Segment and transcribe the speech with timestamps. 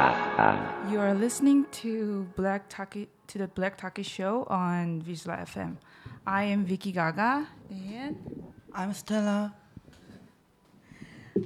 [0.00, 5.76] You are listening to Black Taki to the Black Taki Show on VISLA FM.
[6.26, 8.16] I am Vicky Gaga, and
[8.72, 9.54] I'm Stella.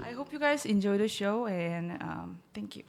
[0.00, 1.46] I hope you guys enjoy the show.
[1.46, 2.84] And um, thank you.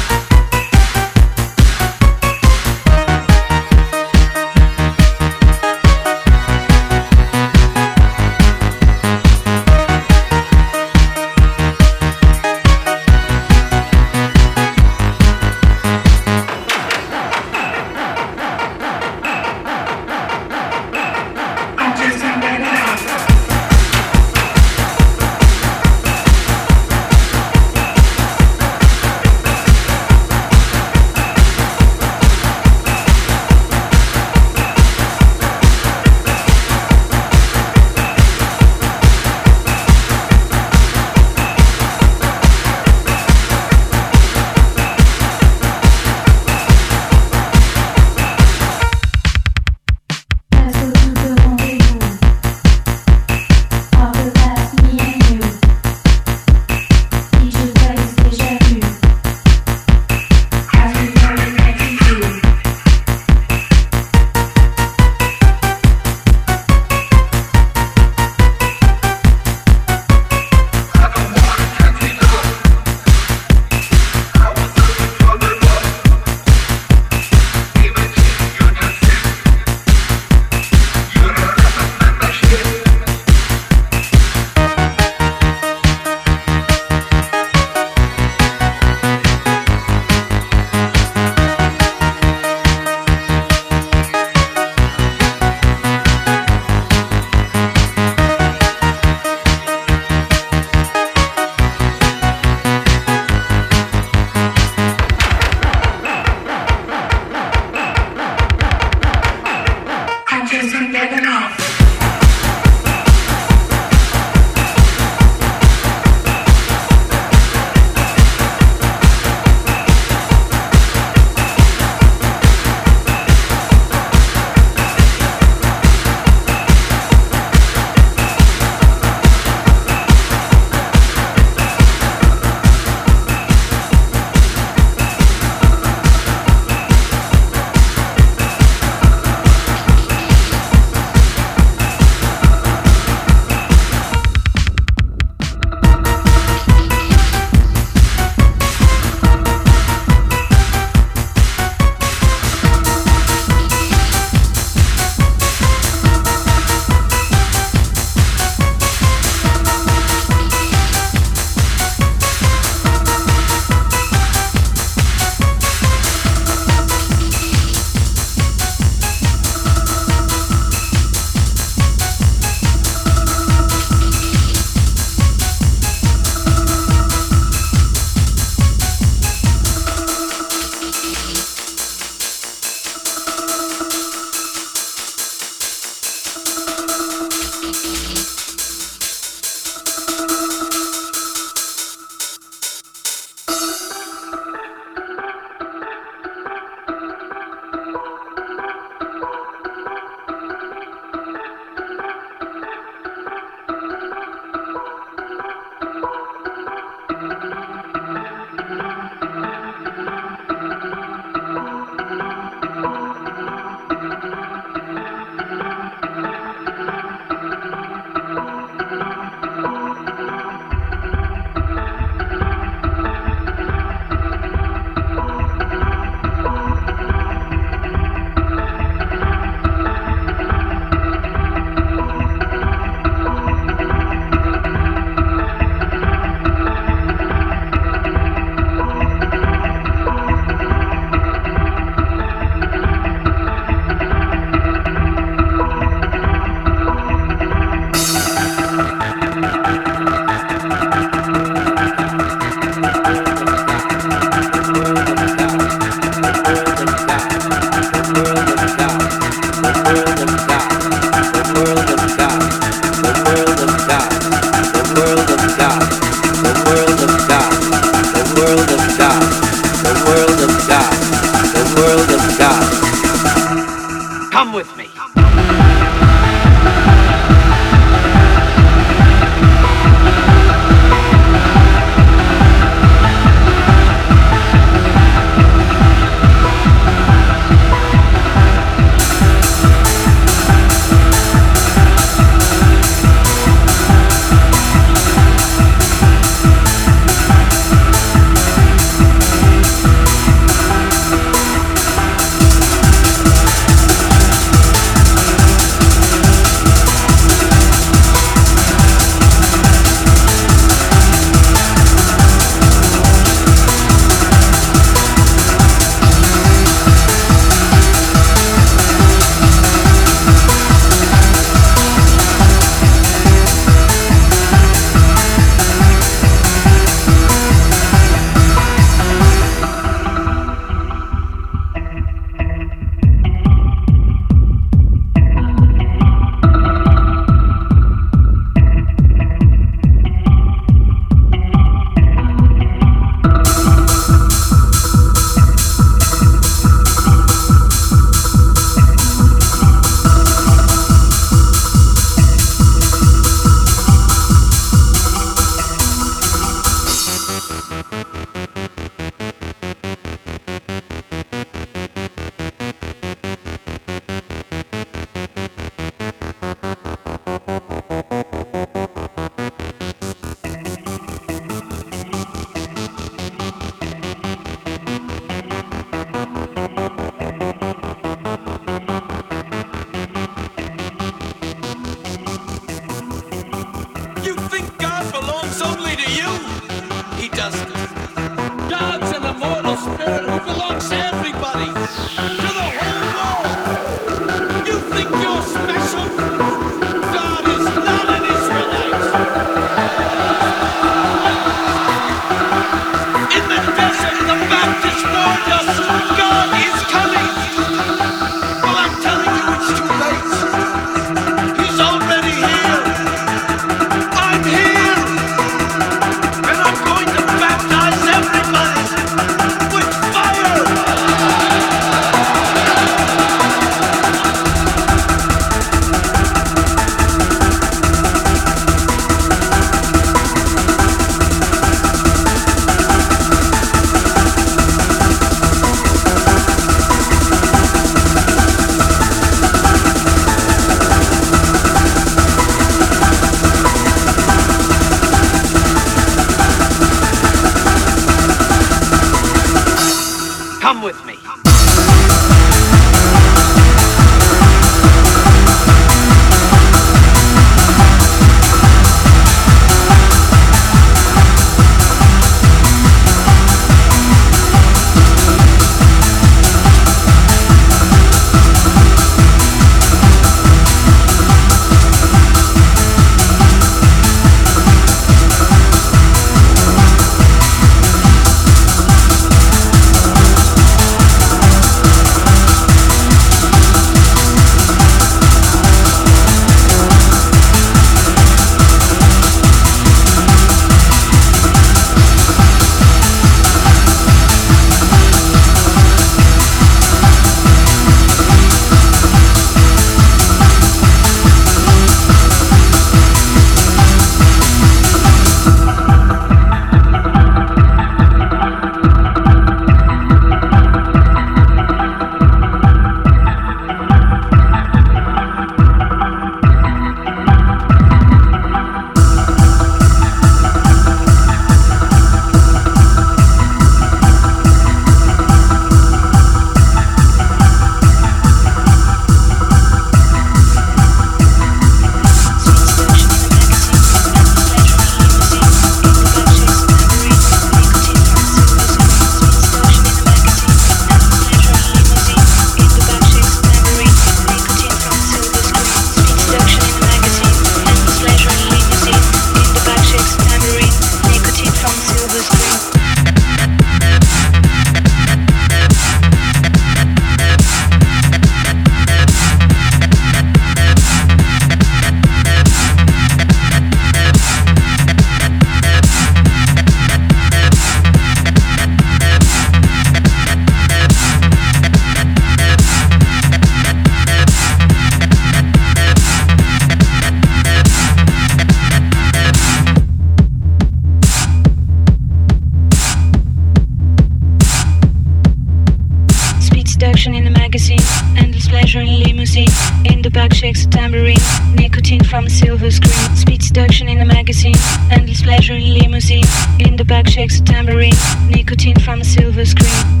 [594.32, 594.54] Magazine,
[594.90, 596.24] endless pleasure in limousine.
[596.58, 597.92] In the back shakes a tambourine,
[598.30, 600.00] nicotine from a silver screen.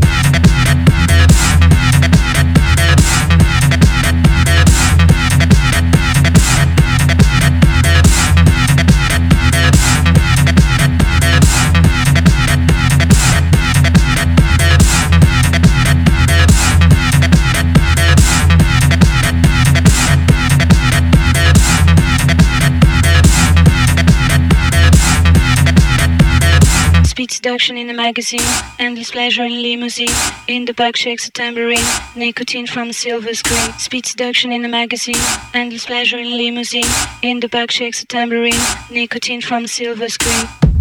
[27.62, 28.40] Seduction in the magazine,
[28.80, 30.08] endless pleasure in limousine.
[30.48, 33.72] In the back shakes a tambourine, nicotine from a silver screen.
[33.78, 35.22] Speed seduction in the magazine,
[35.54, 36.90] endless pleasure in limousine.
[37.22, 40.71] In the back shakes a tambourine, nicotine from a silver screen.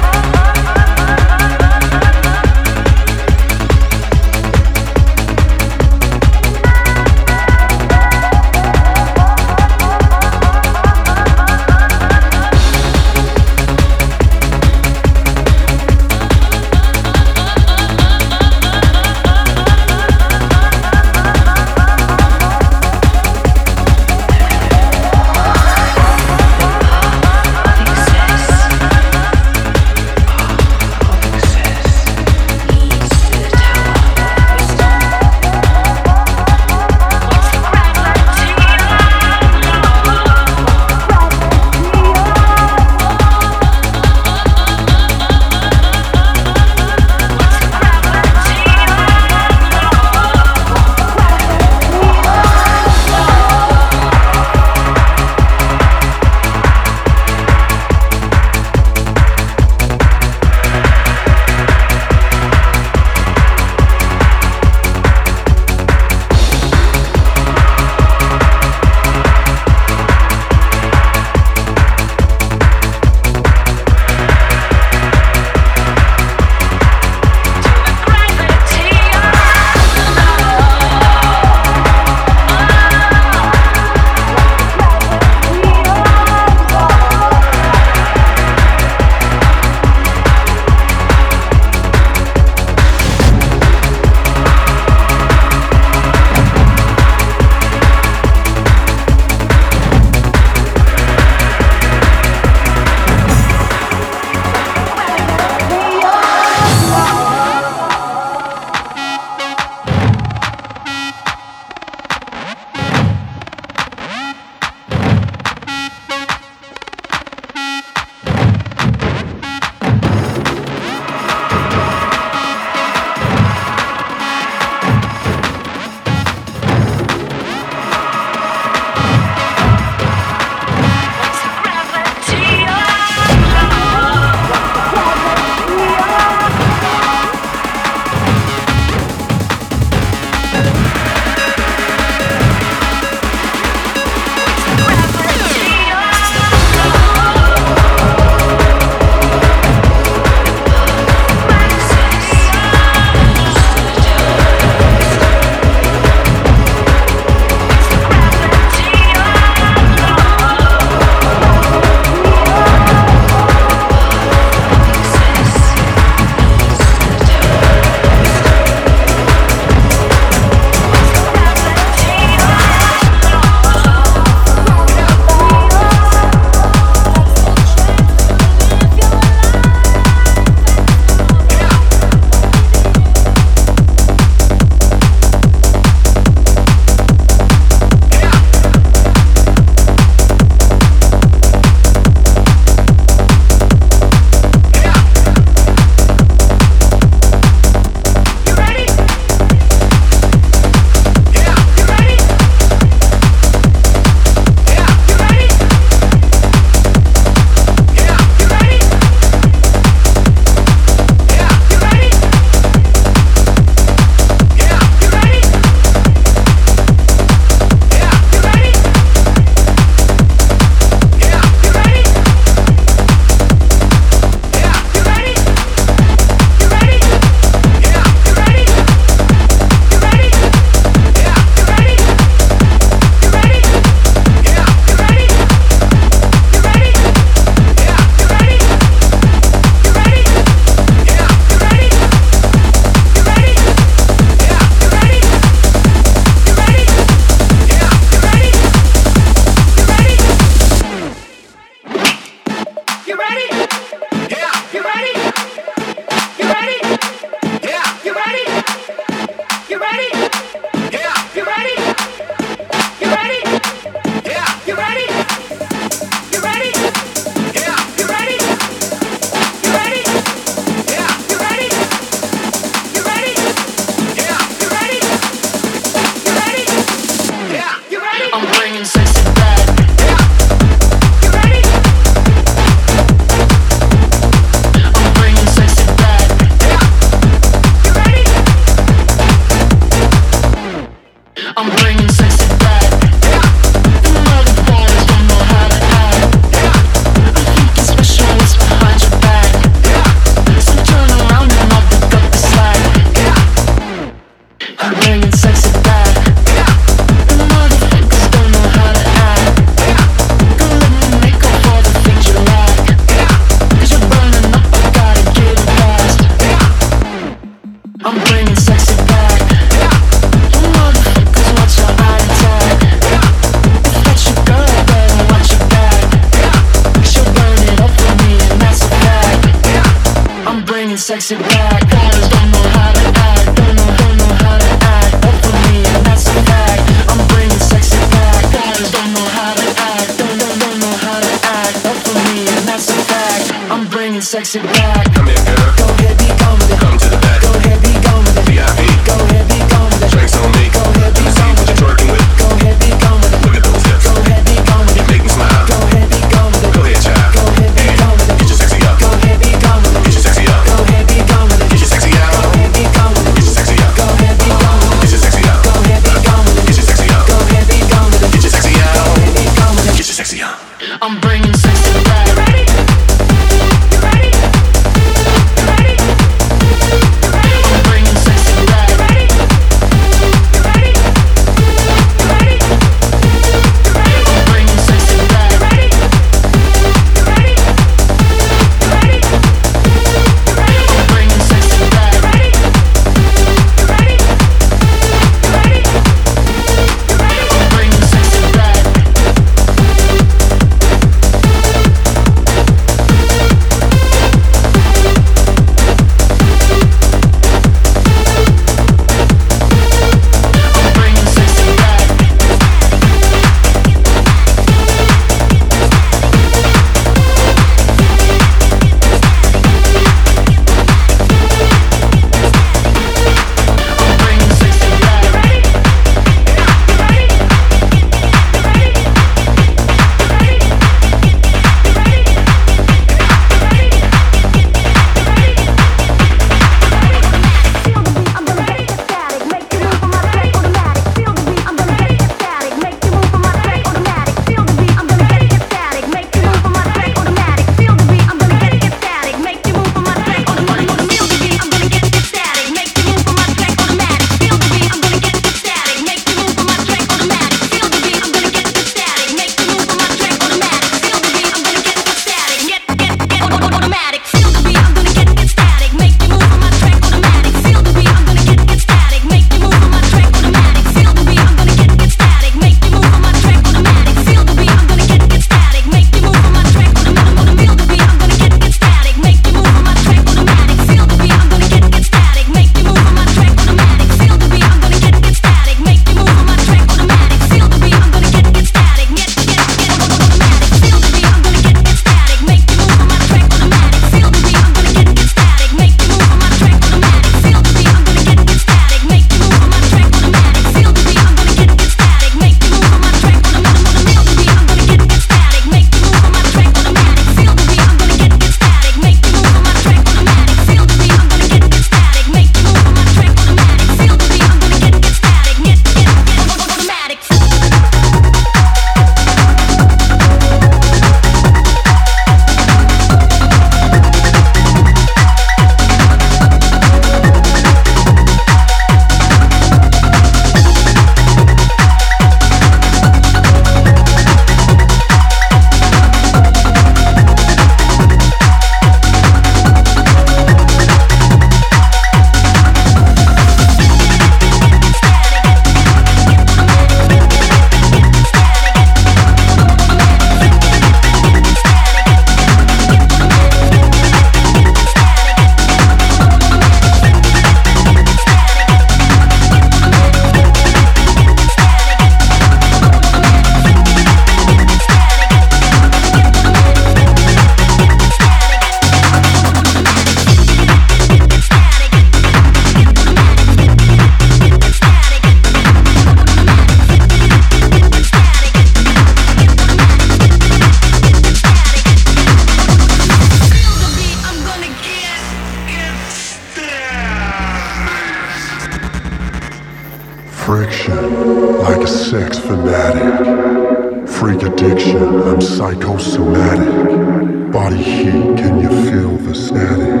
[592.48, 594.08] fanatic.
[594.08, 594.96] Freak addiction,
[595.28, 597.52] I'm psychosomatic.
[597.52, 600.00] Body heat, can you feel the static?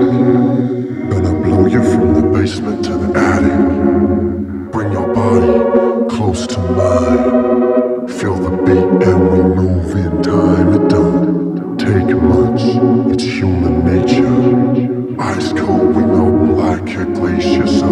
[1.10, 4.72] Gonna blow you from the basement to the attic.
[4.72, 5.52] Bring your body
[6.16, 8.08] close to mine.
[8.18, 10.72] Feel the beat and we move in time.
[10.72, 12.62] It don't take much,
[13.12, 15.20] it's human nature.
[15.20, 17.88] Ice cold, we melt like a glacier, so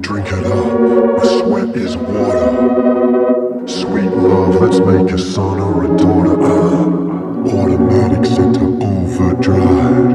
[0.00, 1.16] drink it up.
[1.16, 2.45] My sweat is water
[4.60, 6.40] let's make a son or a daughter.
[6.42, 7.06] Uh,
[7.56, 10.14] automatic center overdrive.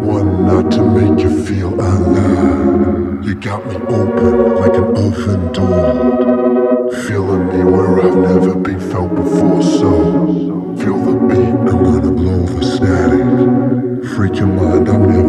[0.00, 3.24] One not to make you feel alive.
[3.24, 6.92] You got me open like an open door.
[7.06, 9.90] Feeling me where I've never been felt before, so
[10.78, 11.54] feel the beat.
[11.68, 14.10] I'm gonna blow the static.
[14.14, 15.25] Freak your mind, I'm never.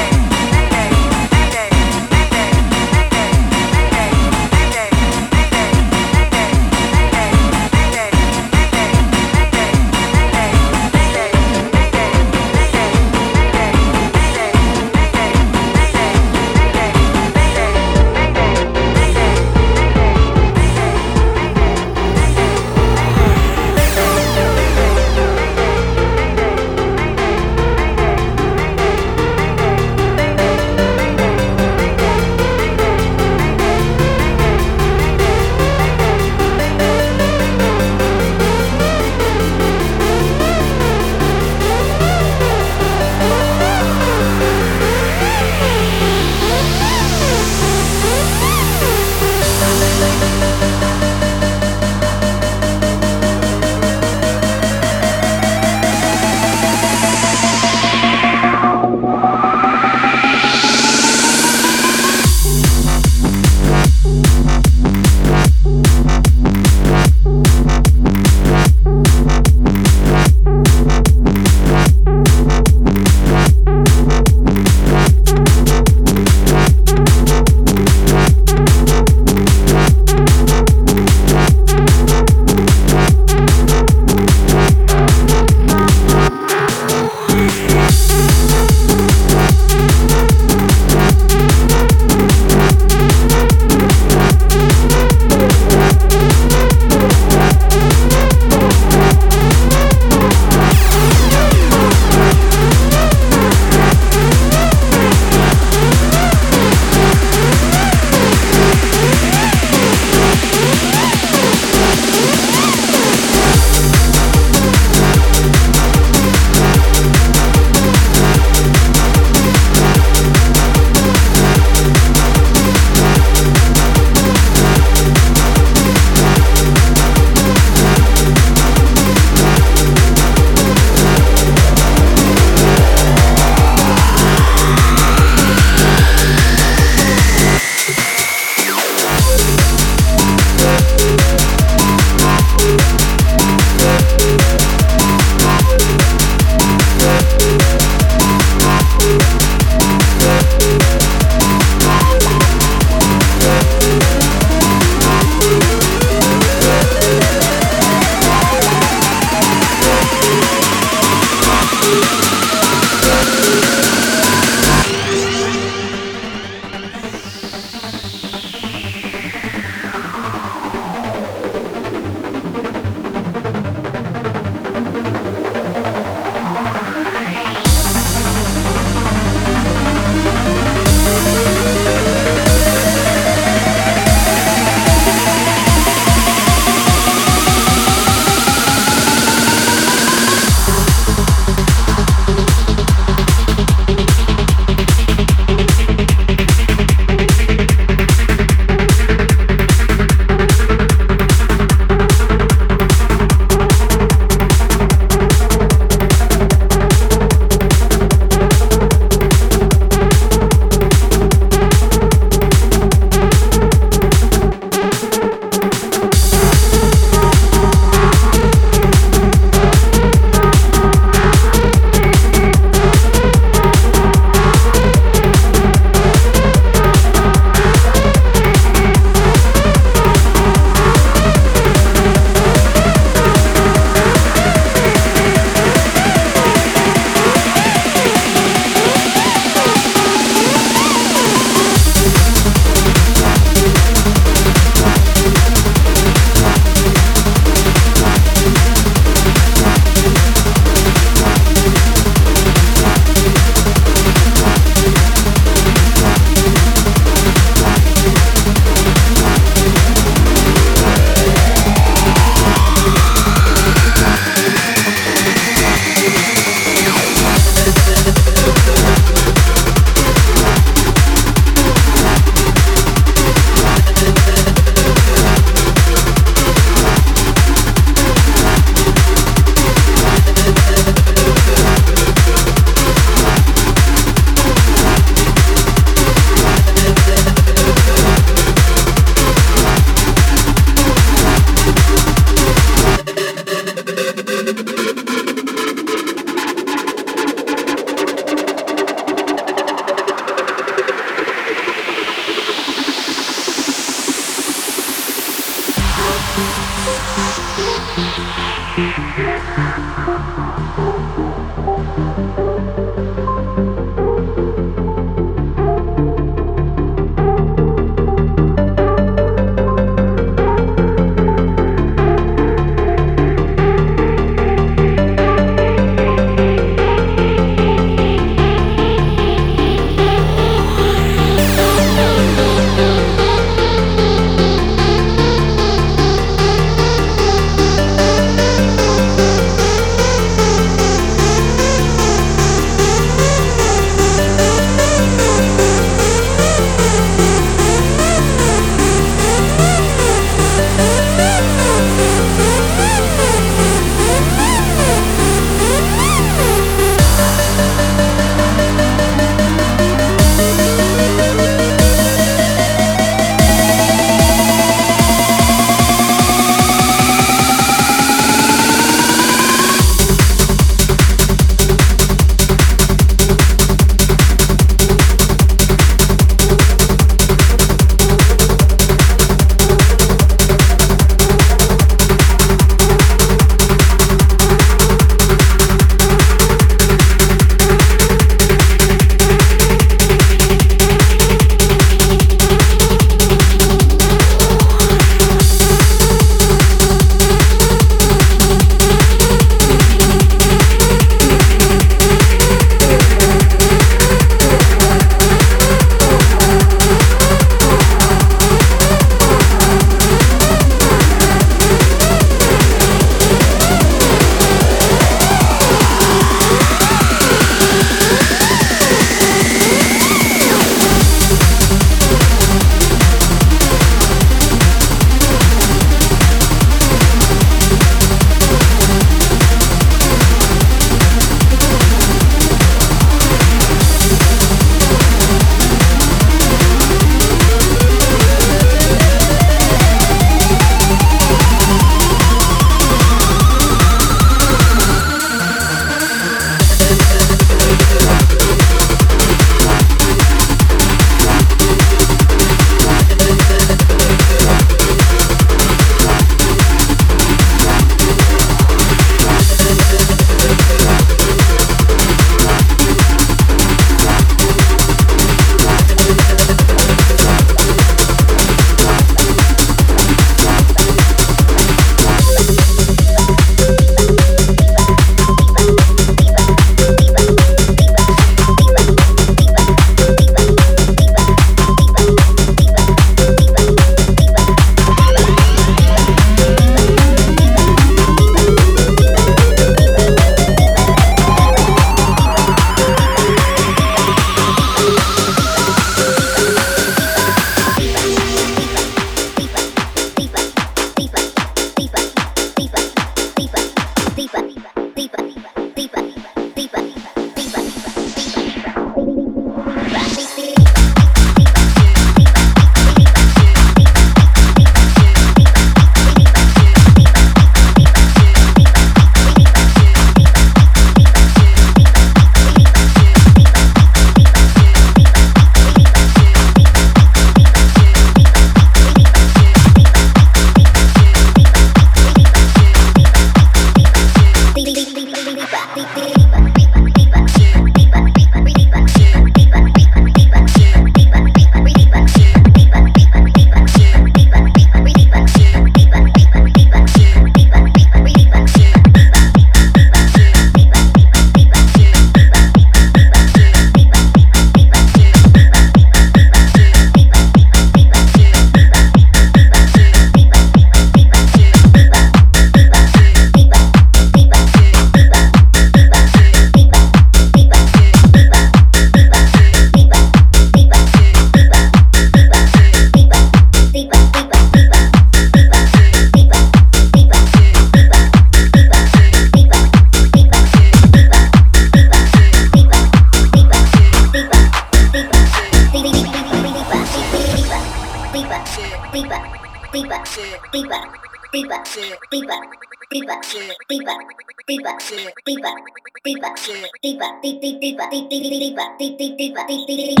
[598.81, 600.00] ti ti ti ti ti.